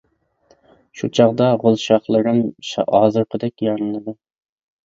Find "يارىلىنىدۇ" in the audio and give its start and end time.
3.71-4.19